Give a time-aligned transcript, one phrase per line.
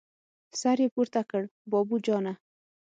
[0.61, 2.33] سر يې پورته کړ: بابو جانه!